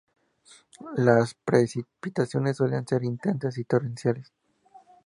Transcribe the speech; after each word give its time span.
Las 0.97 1.35
precipitaciones 1.35 2.57
suelen 2.57 2.87
ser 2.87 3.03
intensas 3.03 3.55
y 3.59 3.65
torrenciales. 3.65 4.33